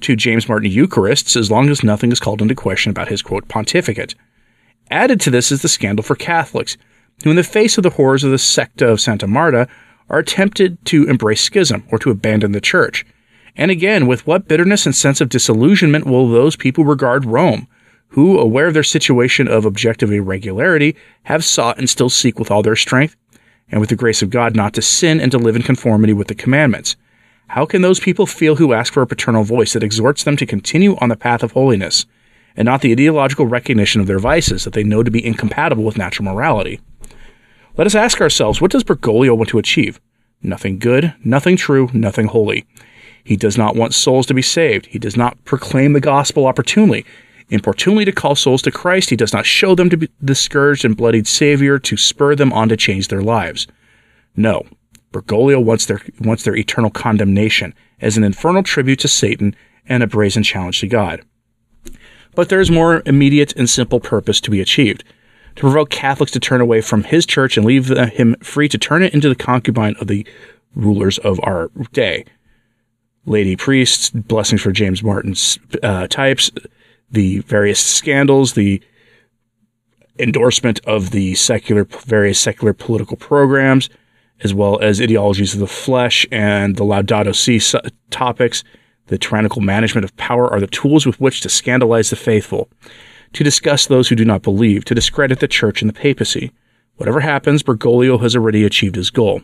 to 0.00 0.16
James 0.16 0.48
Martin 0.48 0.70
Eucharists, 0.70 1.34
as 1.34 1.50
long 1.50 1.70
as 1.70 1.82
nothing 1.82 2.12
is 2.12 2.20
called 2.20 2.42
into 2.42 2.54
question 2.54 2.90
about 2.90 3.08
his 3.08 3.22
quote 3.22 3.48
pontificate. 3.48 4.14
Added 4.90 5.18
to 5.22 5.30
this 5.30 5.50
is 5.50 5.62
the 5.62 5.68
scandal 5.68 6.02
for 6.02 6.14
Catholics, 6.14 6.76
who, 7.24 7.30
in 7.30 7.36
the 7.36 7.42
face 7.42 7.78
of 7.78 7.84
the 7.84 7.90
horrors 7.90 8.22
of 8.22 8.30
the 8.30 8.38
secta 8.38 8.86
of 8.86 9.00
Santa 9.00 9.26
Marta, 9.26 9.66
are 10.10 10.22
tempted 10.22 10.84
to 10.86 11.08
embrace 11.08 11.40
schism 11.40 11.84
or 11.90 11.98
to 12.00 12.10
abandon 12.10 12.52
the 12.52 12.60
church. 12.60 13.06
And 13.56 13.70
again, 13.70 14.06
with 14.06 14.26
what 14.26 14.46
bitterness 14.48 14.84
and 14.84 14.94
sense 14.94 15.22
of 15.22 15.30
disillusionment 15.30 16.06
will 16.06 16.28
those 16.28 16.56
people 16.56 16.84
regard 16.84 17.24
Rome, 17.24 17.66
who, 18.08 18.38
aware 18.38 18.66
of 18.66 18.74
their 18.74 18.82
situation 18.82 19.48
of 19.48 19.64
objective 19.64 20.12
irregularity, 20.12 20.96
have 21.22 21.44
sought 21.44 21.78
and 21.78 21.88
still 21.88 22.10
seek 22.10 22.38
with 22.38 22.50
all 22.50 22.62
their 22.62 22.76
strength, 22.76 23.16
and 23.70 23.80
with 23.80 23.90
the 23.90 23.96
grace 23.96 24.22
of 24.22 24.30
God, 24.30 24.54
not 24.54 24.74
to 24.74 24.82
sin 24.82 25.20
and 25.20 25.30
to 25.32 25.38
live 25.38 25.56
in 25.56 25.62
conformity 25.62 26.12
with 26.12 26.28
the 26.28 26.34
commandments? 26.34 26.96
How 27.48 27.66
can 27.66 27.82
those 27.82 28.00
people 28.00 28.26
feel 28.26 28.56
who 28.56 28.72
ask 28.72 28.92
for 28.92 29.02
a 29.02 29.06
paternal 29.06 29.44
voice 29.44 29.72
that 29.74 29.82
exhorts 29.82 30.24
them 30.24 30.36
to 30.38 30.46
continue 30.46 30.96
on 31.00 31.08
the 31.08 31.16
path 31.16 31.42
of 31.42 31.52
holiness, 31.52 32.06
and 32.56 32.66
not 32.66 32.80
the 32.80 32.92
ideological 32.92 33.46
recognition 33.46 34.00
of 34.00 34.06
their 34.06 34.18
vices 34.18 34.64
that 34.64 34.72
they 34.72 34.84
know 34.84 35.02
to 35.02 35.10
be 35.10 35.24
incompatible 35.24 35.84
with 35.84 35.98
natural 35.98 36.24
morality? 36.24 36.80
Let 37.76 37.86
us 37.86 37.94
ask 37.94 38.20
ourselves 38.20 38.60
what 38.60 38.70
does 38.70 38.84
Bergoglio 38.84 39.36
want 39.36 39.48
to 39.50 39.58
achieve? 39.58 40.00
Nothing 40.42 40.78
good, 40.78 41.14
nothing 41.24 41.56
true, 41.56 41.88
nothing 41.92 42.26
holy. 42.26 42.66
He 43.24 43.36
does 43.36 43.56
not 43.56 43.76
want 43.76 43.94
souls 43.94 44.26
to 44.26 44.34
be 44.34 44.42
saved. 44.42 44.86
He 44.86 44.98
does 44.98 45.16
not 45.16 45.42
proclaim 45.44 45.92
the 45.92 46.00
gospel 46.00 46.46
opportunely. 46.46 47.06
Importunely 47.52 48.06
to 48.06 48.12
call 48.12 48.34
souls 48.34 48.62
to 48.62 48.70
Christ, 48.70 49.10
he 49.10 49.16
does 49.16 49.34
not 49.34 49.44
show 49.44 49.74
them 49.74 49.90
to 49.90 49.98
be 49.98 50.08
the 50.22 50.34
scourged 50.34 50.86
and 50.86 50.96
bloodied 50.96 51.26
Savior 51.26 51.78
to 51.80 51.98
spur 51.98 52.34
them 52.34 52.50
on 52.50 52.70
to 52.70 52.78
change 52.78 53.08
their 53.08 53.20
lives. 53.20 53.66
No, 54.34 54.62
Bergoglio 55.12 55.62
wants 55.62 55.84
their, 55.84 56.00
wants 56.18 56.44
their 56.44 56.56
eternal 56.56 56.88
condemnation 56.88 57.74
as 58.00 58.16
an 58.16 58.24
infernal 58.24 58.62
tribute 58.62 59.00
to 59.00 59.08
Satan 59.08 59.54
and 59.86 60.02
a 60.02 60.06
brazen 60.06 60.42
challenge 60.42 60.80
to 60.80 60.86
God. 60.86 61.20
But 62.34 62.48
there 62.48 62.60
is 62.60 62.70
more 62.70 63.02
immediate 63.04 63.54
and 63.54 63.68
simple 63.68 64.00
purpose 64.00 64.40
to 64.40 64.50
be 64.50 64.62
achieved 64.62 65.04
to 65.56 65.60
provoke 65.60 65.90
Catholics 65.90 66.32
to 66.32 66.40
turn 66.40 66.62
away 66.62 66.80
from 66.80 67.04
his 67.04 67.26
church 67.26 67.58
and 67.58 67.66
leave 67.66 67.88
him 67.88 68.34
free 68.42 68.70
to 68.70 68.78
turn 68.78 69.02
it 69.02 69.12
into 69.12 69.28
the 69.28 69.34
concubine 69.34 69.94
of 70.00 70.06
the 70.06 70.26
rulers 70.74 71.18
of 71.18 71.38
our 71.42 71.70
day. 71.92 72.24
Lady 73.26 73.56
priests, 73.56 74.08
blessings 74.08 74.62
for 74.62 74.72
James 74.72 75.02
Martin's 75.02 75.58
uh, 75.82 76.06
types, 76.06 76.50
the 77.12 77.40
various 77.40 77.78
scandals, 77.78 78.54
the 78.54 78.82
endorsement 80.18 80.80
of 80.86 81.10
the 81.10 81.34
secular, 81.34 81.84
various 81.84 82.38
secular 82.38 82.72
political 82.72 83.16
programs, 83.16 83.88
as 84.42 84.52
well 84.52 84.80
as 84.80 85.00
ideologies 85.00 85.54
of 85.54 85.60
the 85.60 85.66
flesh 85.66 86.26
and 86.32 86.76
the 86.76 86.84
Laudato 86.84 87.34
Si 87.34 87.60
topics, 88.10 88.64
the 89.06 89.18
tyrannical 89.18 89.60
management 89.60 90.04
of 90.04 90.16
power 90.16 90.50
are 90.50 90.60
the 90.60 90.66
tools 90.66 91.06
with 91.06 91.20
which 91.20 91.40
to 91.42 91.48
scandalize 91.48 92.10
the 92.10 92.16
faithful, 92.16 92.68
to 93.32 93.44
discuss 93.44 93.86
those 93.86 94.08
who 94.08 94.16
do 94.16 94.24
not 94.24 94.42
believe, 94.42 94.84
to 94.84 94.94
discredit 94.94 95.40
the 95.40 95.48
church 95.48 95.82
and 95.82 95.88
the 95.88 95.94
papacy. 95.94 96.52
Whatever 96.96 97.20
happens, 97.20 97.62
Bergoglio 97.62 98.20
has 98.20 98.36
already 98.36 98.64
achieved 98.64 98.96
his 98.96 99.10
goal, 99.10 99.42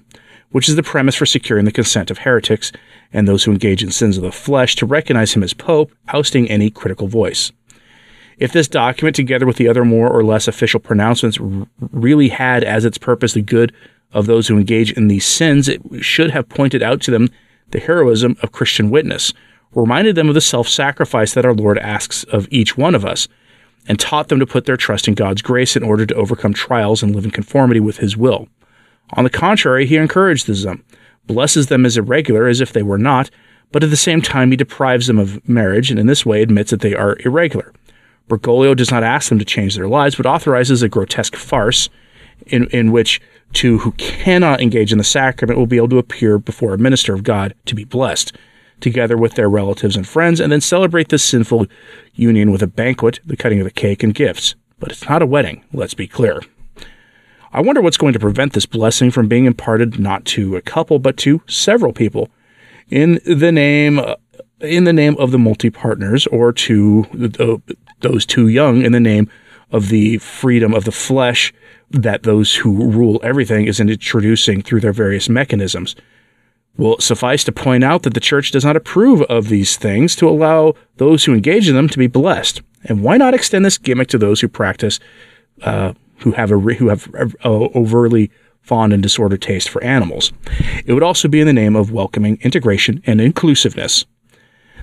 which 0.50 0.68
is 0.68 0.76
the 0.76 0.82
premise 0.82 1.14
for 1.14 1.26
securing 1.26 1.64
the 1.64 1.72
consent 1.72 2.10
of 2.10 2.18
heretics 2.18 2.72
and 3.12 3.26
those 3.26 3.44
who 3.44 3.52
engage 3.52 3.82
in 3.82 3.90
sins 3.90 4.16
of 4.16 4.22
the 4.22 4.32
flesh 4.32 4.76
to 4.76 4.87
recognize 4.87 5.32
him 5.32 5.42
as 5.42 5.54
Pope, 5.54 5.92
ousting 6.08 6.50
any 6.50 6.70
critical 6.70 7.08
voice. 7.08 7.52
If 8.38 8.52
this 8.52 8.68
document, 8.68 9.16
together 9.16 9.47
with 9.47 9.57
the 9.57 9.68
other 9.68 9.85
more 9.85 10.09
or 10.09 10.25
less 10.25 10.47
official 10.47 10.80
pronouncements, 10.80 11.38
really 11.80 12.28
had 12.28 12.62
as 12.62 12.85
its 12.85 12.99
purpose 12.99 13.33
the 13.33 13.42
good 13.42 13.73
of 14.12 14.26
those 14.26 14.49
who 14.49 14.57
engage 14.57 14.92
in 14.92 15.09
these 15.09 15.26
sins, 15.26 15.68
it 15.68 15.83
should 16.00 16.30
have 16.30 16.49
pointed 16.49 16.83
out 16.83 17.00
to 17.02 17.11
them 17.11 17.28
the 17.71 17.80
heroism 17.80 18.37
of 18.42 18.52
Christian 18.52 18.90
witness, 18.90 19.35
reminded 19.75 20.14
them 20.14 20.28
of 20.28 20.35
the 20.35 20.40
self 20.40 20.68
sacrifice 20.68 21.35
that 21.35 21.45
our 21.45 21.54
Lord 21.54 21.78
asks 21.78 22.25
of 22.25 22.49
each 22.50 22.76
one 22.76 22.95
of 22.95 23.04
us, 23.04 23.28
and 23.87 23.99
taught 23.99 24.28
them 24.28 24.38
to 24.38 24.47
put 24.47 24.66
their 24.66 24.76
trust 24.76 25.09
in 25.09 25.14
God's 25.14 25.42
grace 25.42 25.76
in 25.76 25.83
order 25.83 26.07
to 26.07 26.14
overcome 26.14 26.52
trials 26.52 27.02
and 27.02 27.14
live 27.14 27.25
in 27.25 27.30
conformity 27.30 27.80
with 27.80 27.99
His 27.99 28.16
will. 28.16 28.49
On 29.14 29.25
the 29.25 29.30
contrary, 29.30 29.87
he 29.87 29.97
encourages 29.97 30.62
them, 30.62 30.85
blesses 31.26 31.68
them 31.68 31.87
as 31.87 31.97
irregular 31.97 32.47
as 32.47 32.61
if 32.61 32.73
they 32.73 32.83
were 32.83 32.99
not, 32.99 33.30
but 33.73 33.83
at 33.83 33.90
the 33.90 33.97
same 33.97 34.23
time 34.23 34.50
he 34.50 34.57
deprives 34.57 35.07
them 35.07 35.18
of 35.18 35.47
marriage 35.49 35.90
and 35.90 35.99
in 35.99 36.07
this 36.07 36.26
way 36.26 36.42
admits 36.42 36.71
that 36.71 36.80
they 36.80 36.95
are 36.95 37.16
irregular. 37.25 37.73
Bergoglio 38.28 38.76
does 38.76 38.90
not 38.90 39.02
ask 39.02 39.28
them 39.28 39.38
to 39.38 39.44
change 39.44 39.75
their 39.75 39.88
lives, 39.88 40.16
but 40.16 40.26
authorizes 40.26 40.82
a 40.82 40.88
grotesque 40.88 41.37
farce 41.37 41.88
in, 42.47 42.66
in 42.68 42.92
which 42.92 43.20
two 43.52 43.78
who 43.78 43.92
cannot 43.92 44.61
engage 44.61 44.92
in 44.92 44.99
the 44.99 45.04
sacrament 45.04 45.58
will 45.58 45.66
be 45.66 45.76
able 45.76 45.88
to 45.88 45.99
appear 45.99 46.38
before 46.38 46.75
a 46.75 46.78
minister 46.78 47.14
of 47.14 47.25
God 47.25 47.54
to 47.66 47.75
be 47.75 47.85
blessed, 47.85 48.37
together 48.80 49.16
with 49.16 49.35
their 49.35 49.49
relatives 49.49 49.97
and 49.97 50.06
friends, 50.06 50.40
and 50.40 50.52
then 50.52 50.61
celebrate 50.61 51.08
this 51.08 51.25
sinful 51.25 51.66
union 52.14 52.52
with 52.52 52.62
a 52.62 52.66
banquet, 52.66 53.20
the 53.25 53.37
cutting 53.37 53.61
of 53.61 53.64
the 53.64 53.70
cake, 53.70 54.02
and 54.02 54.14
gifts. 54.14 54.54
But 54.78 54.92
it's 54.92 55.08
not 55.08 55.23
a 55.23 55.26
wedding, 55.26 55.64
let's 55.73 55.94
be 55.94 56.06
clear. 56.06 56.40
I 57.52 57.62
wonder 57.62 57.80
what's 57.80 57.97
going 57.97 58.12
to 58.12 58.18
prevent 58.18 58.52
this 58.52 58.66
blessing 58.66 59.11
from 59.11 59.26
being 59.26 59.47
imparted 59.47 59.99
not 59.99 60.25
to 60.26 60.56
a 60.56 60.61
couple, 60.61 60.99
but 60.99 61.16
to 61.18 61.40
several 61.47 61.92
people 61.92 62.28
in 62.90 63.20
the 63.25 63.52
name 63.52 64.00
in 64.61 64.85
the 64.85 64.92
name 64.92 65.16
of 65.18 65.30
the 65.30 65.38
multi 65.38 65.70
partners 65.70 66.26
or 66.28 66.52
to 66.52 67.06
the, 67.12 67.61
those 68.00 68.26
too 68.26 68.48
young 68.48 68.82
in 68.82 68.92
the 68.92 69.00
name 69.00 69.30
of 69.70 69.88
the 69.88 70.18
freedom 70.18 70.74
of 70.74 70.84
the 70.84 70.92
flesh 70.92 71.52
that 71.90 72.22
those 72.22 72.54
who 72.56 72.90
rule 72.90 73.20
everything 73.22 73.66
is 73.66 73.80
introducing 73.80 74.62
through 74.62 74.80
their 74.80 74.92
various 74.92 75.28
mechanisms. 75.28 75.96
Will 76.76 76.98
suffice 77.00 77.42
to 77.44 77.52
point 77.52 77.82
out 77.82 78.04
that 78.04 78.14
the 78.14 78.20
church 78.20 78.52
does 78.52 78.64
not 78.64 78.76
approve 78.76 79.22
of 79.22 79.48
these 79.48 79.76
things 79.76 80.14
to 80.16 80.28
allow 80.28 80.74
those 80.96 81.24
who 81.24 81.34
engage 81.34 81.68
in 81.68 81.74
them 81.74 81.88
to 81.88 81.98
be 81.98 82.06
blessed. 82.06 82.62
And 82.84 83.02
why 83.02 83.16
not 83.16 83.34
extend 83.34 83.64
this 83.64 83.78
gimmick 83.78 84.08
to 84.08 84.18
those 84.18 84.40
who 84.40 84.48
practice, 84.48 85.00
uh, 85.62 85.94
who 86.18 86.32
have 86.32 86.52
a 86.52 86.58
who 86.58 86.88
have 86.88 87.08
a, 87.14 87.48
overly 87.48 88.30
fond 88.62 88.92
and 88.92 89.02
disordered 89.02 89.42
taste 89.42 89.68
for 89.68 89.82
animals? 89.82 90.32
It 90.86 90.92
would 90.92 91.02
also 91.02 91.26
be 91.26 91.40
in 91.40 91.48
the 91.48 91.52
name 91.52 91.74
of 91.74 91.90
welcoming 91.90 92.38
integration 92.42 93.02
and 93.06 93.20
inclusiveness. 93.20 94.04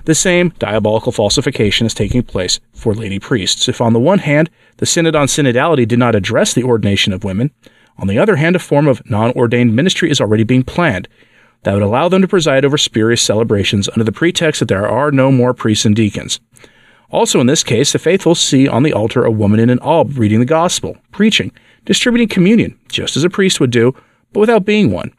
The 0.06 0.14
same 0.14 0.50
diabolical 0.58 1.12
falsification 1.12 1.86
is 1.86 1.94
taking 1.94 2.22
place 2.22 2.58
for 2.72 2.94
lady 2.94 3.18
priests. 3.18 3.68
If 3.68 3.80
on 3.80 3.92
the 3.92 4.00
one 4.00 4.20
hand, 4.20 4.50
the 4.78 4.86
Synod 4.86 5.14
on 5.14 5.26
Synodality 5.26 5.86
did 5.86 5.98
not 5.98 6.14
address 6.14 6.54
the 6.54 6.64
ordination 6.64 7.12
of 7.12 7.24
women, 7.24 7.50
on 7.98 8.08
the 8.08 8.18
other 8.18 8.36
hand, 8.36 8.56
a 8.56 8.60
form 8.60 8.86
of 8.86 9.08
non 9.08 9.32
ordained 9.32 9.74
ministry 9.74 10.10
is 10.10 10.20
already 10.20 10.44
being 10.44 10.62
planned 10.62 11.08
that 11.62 11.74
would 11.74 11.82
allow 11.82 12.08
them 12.08 12.22
to 12.22 12.28
preside 12.28 12.64
over 12.64 12.78
spurious 12.78 13.22
celebrations 13.22 13.88
under 13.88 14.04
the 14.04 14.12
pretext 14.12 14.60
that 14.60 14.68
there 14.68 14.88
are 14.88 15.10
no 15.10 15.32
more 15.32 15.54
priests 15.54 15.84
and 15.84 15.96
deacons. 15.96 16.38
Also, 17.10 17.40
in 17.40 17.46
this 17.46 17.64
case, 17.64 17.92
the 17.92 17.98
faithful 17.98 18.34
see 18.34 18.68
on 18.68 18.82
the 18.82 18.92
altar 18.92 19.24
a 19.24 19.30
woman 19.30 19.60
in 19.60 19.70
an 19.70 19.78
alb 19.80 20.18
reading 20.18 20.40
the 20.40 20.44
gospel, 20.44 20.96
preaching, 21.12 21.52
distributing 21.84 22.28
communion, 22.28 22.78
just 22.88 23.16
as 23.16 23.24
a 23.24 23.30
priest 23.30 23.60
would 23.60 23.70
do, 23.70 23.94
but 24.32 24.40
without 24.40 24.64
being 24.64 24.90
one. 24.90 25.12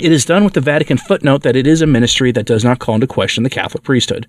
It 0.00 0.10
is 0.10 0.24
done 0.24 0.44
with 0.44 0.54
the 0.54 0.60
Vatican 0.60 0.96
footnote 0.96 1.42
that 1.42 1.56
it 1.56 1.66
is 1.66 1.80
a 1.80 1.86
ministry 1.86 2.32
that 2.32 2.46
does 2.46 2.64
not 2.64 2.80
call 2.80 2.96
into 2.96 3.06
question 3.06 3.44
the 3.44 3.50
Catholic 3.50 3.84
priesthood. 3.84 4.26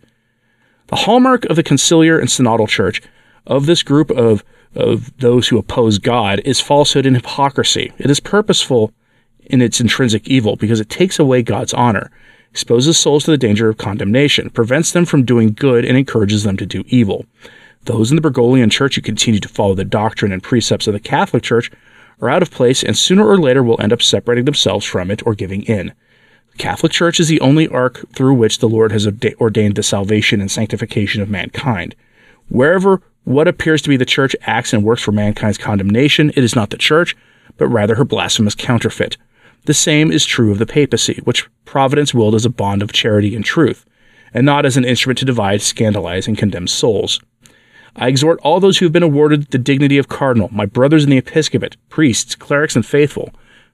The 0.88 0.95
hallmark 0.95 1.45
of 1.45 1.55
the 1.55 1.63
conciliar 1.63 2.19
and 2.19 2.29
synodal 2.29 2.67
church, 2.67 3.01
of 3.48 3.65
this 3.65 3.81
group 3.81 4.12
of, 4.12 4.43
of 4.75 5.15
those 5.17 5.48
who 5.48 5.57
oppose 5.57 5.98
God, 5.98 6.39
is 6.45 6.62
falsehood 6.62 7.07
and 7.07 7.15
hypocrisy. 7.15 7.91
It 7.98 8.10
is 8.12 8.19
purposeful 8.19 8.93
in 9.45 9.62
its 9.62 9.81
intrinsic 9.81 10.27
evil 10.27 10.55
because 10.55 10.79
it 10.79 10.89
takes 10.89 11.17
away 11.17 11.41
God's 11.41 11.74
honor, 11.74 12.12
exposes 12.51 12.98
souls 12.98 13.24
to 13.25 13.31
the 13.31 13.38
danger 13.38 13.67
of 13.67 13.77
condemnation, 13.77 14.51
prevents 14.51 14.91
them 14.91 15.05
from 15.05 15.25
doing 15.25 15.53
good, 15.53 15.84
and 15.84 15.98
encourages 15.98 16.43
them 16.43 16.57
to 16.57 16.65
do 16.67 16.84
evil. 16.88 17.25
Those 17.86 18.12
in 18.12 18.15
the 18.15 18.22
Bergoglian 18.22 18.72
Church 18.72 18.95
who 18.95 19.01
continue 19.01 19.39
to 19.39 19.50
follow 19.50 19.74
the 19.74 19.84
doctrine 19.84 20.31
and 20.31 20.43
precepts 20.43 20.88
of 20.88 20.93
the 20.93 21.00
Catholic 21.00 21.41
Church 21.41 21.72
are 22.22 22.29
out 22.29 22.41
of 22.41 22.51
place 22.51 22.84
and 22.84 22.98
sooner 22.98 23.27
or 23.27 23.38
later 23.38 23.63
will 23.63 23.79
end 23.81 23.93
up 23.93 24.01
separating 24.01 24.45
themselves 24.45 24.86
from 24.86 25.12
it 25.12 25.25
or 25.25 25.36
giving 25.36 25.63
in. 25.63 25.93
The 26.51 26.57
Catholic 26.57 26.91
Church 26.91 27.19
is 27.19 27.27
the 27.27 27.41
only 27.41 27.67
ark 27.67 28.05
through 28.13 28.36
which 28.36 28.60
the 28.60 28.69
Lord 28.69 28.91
has 28.91 29.07
ordained 29.07 29.75
the 29.75 29.84
salvation 29.84 30.39
and 30.39 30.50
sanctification 30.50 31.22
of 31.22 31.29
mankind. 31.29 31.95
Wherever 32.48 33.01
what 33.25 33.48
appears 33.48 33.81
to 33.81 33.89
be 33.89 33.98
the 33.98 34.05
church 34.05 34.36
acts 34.43 34.72
and 34.72 34.84
works 34.84 35.01
for 35.01 35.12
mankind's 35.12 35.57
condemnation, 35.57 36.29
it 36.29 36.43
is 36.43 36.55
not 36.55 36.69
the 36.69 36.77
church, 36.77 37.15
but 37.57 37.67
rather 37.67 37.95
her 37.95 38.05
blasphemous 38.05 38.55
counterfeit. 38.55 39.17
The 39.65 39.74
same 39.74 40.12
is 40.12 40.25
true 40.25 40.51
of 40.51 40.60
the 40.60 40.67
papacy, 40.67 41.19
which 41.24 41.48
Providence 41.65 42.13
willed 42.13 42.36
as 42.36 42.45
a 42.45 42.51
bond 42.51 42.84
of 42.84 42.93
charity 42.93 43.36
and 43.36 43.43
truth, 43.43 43.84
and 44.31 44.45
not 44.45 44.65
as 44.65 44.77
an 44.77 44.86
instrument 44.86 45.17
to 45.19 45.25
divide, 45.25 45.63
scandalize, 45.63 46.27
and 46.27 46.38
condemn 46.38 46.67
souls. 46.67 47.19
I 47.98 48.08
exhort 48.10 48.40
all 48.42 48.60
those 48.60 48.78
who 48.78 48.86
have 48.86 48.94
been 48.94 49.04
awarded 49.04 49.52
the 49.52 49.58
dignity 49.58 49.98
of 49.98 50.10
cardinal, 50.10 50.50
my 50.52 50.66
brothers 50.66 51.06
in 51.06 51.10
the 51.10 51.18
episcopate, 51.18 51.78
priests, 51.90 52.36
clerics, 52.36 52.75
and 52.75 52.86
faithful, 52.86 53.32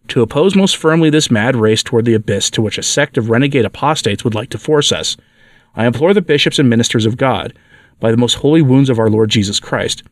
to 0.10 0.22
oppose 0.22 0.56
most 0.56 0.78
firmly 0.78 1.10
this 1.10 1.32
mad 1.32 1.56
race 1.56 1.82
toward 1.82 2.06
the 2.06 2.14
abyss 2.14 2.50
to 2.52 2.62
which 2.62 2.78
a 2.78 2.84
sect 2.84 3.18
of 3.18 3.30
renegade 3.30 3.66
apostates 3.66 4.24
would 4.24 4.36
like 4.36 4.50
to 4.50 4.60
force 4.60 4.92
us. 4.92 5.18
I 5.76 5.86
implore 5.86 6.14
the 6.14 6.22
bishops 6.22 6.60
and 6.60 6.70
ministers 6.70 7.06
of 7.06 7.18
God, 7.18 7.54
by 8.00 8.12
the 8.12 8.18
most 8.18 8.36
holy 8.36 8.62
wounds 8.62 8.90
of 8.90 9.00
our 9.00 9.10
Lord 9.10 9.30
Jesus 9.30 9.60
Christ, 9.60 10.04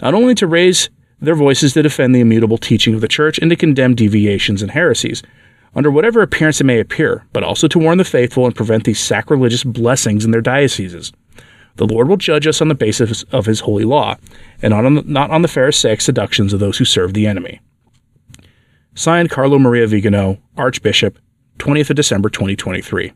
not 0.00 0.14
only 0.14 0.34
to 0.36 0.46
raise 0.46 0.90
their 1.20 1.34
voices 1.34 1.72
to 1.72 1.82
defend 1.82 2.14
the 2.14 2.20
immutable 2.20 2.58
teaching 2.58 2.94
of 2.94 3.00
the 3.00 3.08
Church 3.08 3.38
and 3.38 3.50
to 3.50 3.56
condemn 3.56 3.94
deviations 3.94 4.62
and 4.62 4.70
heresies, 4.70 5.22
under 5.74 5.90
whatever 5.90 6.22
appearance 6.22 6.60
it 6.60 6.64
may 6.64 6.78
appear, 6.78 7.24
but 7.32 7.42
also 7.42 7.66
to 7.68 7.78
warn 7.78 7.98
the 7.98 8.04
faithful 8.04 8.46
and 8.46 8.54
prevent 8.54 8.84
these 8.84 9.00
sacrilegious 9.00 9.64
blessings 9.64 10.24
in 10.24 10.30
their 10.30 10.40
dioceses. 10.40 11.12
The 11.76 11.86
Lord 11.86 12.08
will 12.08 12.16
judge 12.16 12.46
us 12.46 12.60
on 12.60 12.68
the 12.68 12.74
basis 12.74 13.22
of 13.24 13.46
his 13.46 13.60
holy 13.60 13.84
law, 13.84 14.16
and 14.62 14.72
not 14.72 14.86
on 14.86 14.94
the, 14.94 15.02
not 15.02 15.30
on 15.30 15.42
the 15.42 15.48
Pharisaic 15.48 16.00
seductions 16.00 16.52
of 16.52 16.60
those 16.60 16.78
who 16.78 16.84
serve 16.84 17.12
the 17.12 17.26
enemy. 17.26 17.60
Signed, 18.94 19.30
Carlo 19.30 19.58
Maria 19.58 19.86
Vigano, 19.86 20.38
Archbishop, 20.56 21.18
20th 21.58 21.90
of 21.90 21.96
December 21.96 22.30
2023. 22.30 23.12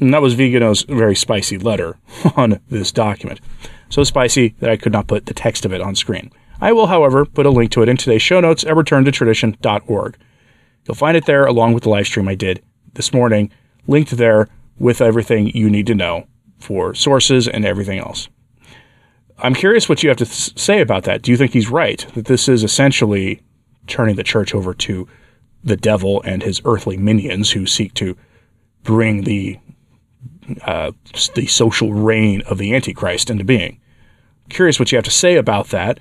And 0.00 0.12
that 0.12 0.20
was 0.20 0.34
Vigano's 0.34 0.82
very 0.82 1.16
spicy 1.16 1.56
letter 1.56 1.96
on 2.36 2.60
this 2.68 2.92
document. 2.92 3.40
So 3.88 4.04
spicy 4.04 4.54
that 4.60 4.70
I 4.70 4.76
could 4.76 4.92
not 4.92 5.06
put 5.06 5.26
the 5.26 5.34
text 5.34 5.64
of 5.64 5.72
it 5.72 5.80
on 5.80 5.94
screen. 5.94 6.30
I 6.60 6.72
will, 6.72 6.86
however, 6.86 7.24
put 7.24 7.46
a 7.46 7.50
link 7.50 7.70
to 7.72 7.82
it 7.82 7.88
in 7.88 7.96
today's 7.96 8.22
show 8.22 8.40
notes 8.40 8.64
at 8.64 8.74
returntotradition.org. 8.74 10.16
You'll 10.86 10.94
find 10.94 11.16
it 11.16 11.26
there 11.26 11.46
along 11.46 11.72
with 11.72 11.84
the 11.84 11.90
live 11.90 12.06
stream 12.06 12.28
I 12.28 12.34
did 12.34 12.62
this 12.94 13.12
morning, 13.12 13.50
linked 13.86 14.10
there 14.12 14.48
with 14.78 15.00
everything 15.00 15.48
you 15.48 15.70
need 15.70 15.86
to 15.86 15.94
know 15.94 16.26
for 16.62 16.94
sources 16.94 17.48
and 17.48 17.64
everything 17.64 17.98
else. 17.98 18.28
I'm 19.38 19.54
curious 19.54 19.88
what 19.88 20.02
you 20.02 20.08
have 20.08 20.18
to 20.18 20.24
th- 20.24 20.58
say 20.58 20.80
about 20.80 21.04
that. 21.04 21.22
Do 21.22 21.30
you 21.30 21.36
think 21.36 21.52
he's 21.52 21.68
right 21.68 22.06
that 22.14 22.26
this 22.26 22.48
is 22.48 22.62
essentially 22.62 23.42
turning 23.86 24.16
the 24.16 24.22
church 24.22 24.54
over 24.54 24.72
to 24.74 25.08
the 25.64 25.76
devil 25.76 26.22
and 26.22 26.42
his 26.42 26.60
earthly 26.64 26.96
minions 26.96 27.50
who 27.50 27.66
seek 27.66 27.94
to 27.94 28.16
bring 28.84 29.22
the 29.24 29.58
uh, 30.64 30.92
the 31.34 31.46
social 31.46 31.92
reign 31.92 32.42
of 32.42 32.58
the 32.58 32.74
Antichrist 32.74 33.30
into 33.30 33.44
being? 33.44 33.80
Curious 34.48 34.78
what 34.78 34.92
you 34.92 34.96
have 34.96 35.04
to 35.04 35.10
say 35.10 35.36
about 35.36 35.68
that. 35.68 35.98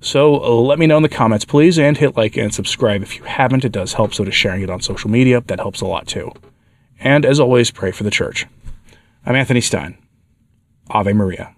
So 0.00 0.42
uh, 0.42 0.48
let 0.48 0.78
me 0.78 0.86
know 0.86 0.96
in 0.96 1.02
the 1.02 1.08
comments, 1.08 1.44
please, 1.44 1.78
and 1.78 1.96
hit 1.96 2.16
like 2.16 2.36
and 2.36 2.54
subscribe 2.54 3.02
if 3.02 3.16
you 3.16 3.24
haven't. 3.24 3.64
It 3.64 3.72
does 3.72 3.92
help, 3.92 4.14
so 4.14 4.24
does 4.24 4.34
sharing 4.34 4.62
it 4.62 4.70
on 4.70 4.80
social 4.80 5.10
media. 5.10 5.42
That 5.42 5.60
helps 5.60 5.80
a 5.80 5.86
lot 5.86 6.06
too. 6.06 6.32
And 6.98 7.24
as 7.24 7.38
always, 7.38 7.70
pray 7.70 7.90
for 7.90 8.04
the 8.04 8.10
church. 8.10 8.46
I'm 9.24 9.36
Anthony 9.36 9.60
Stine. 9.60 9.98
Ave 10.88 11.12
Maria. 11.12 11.54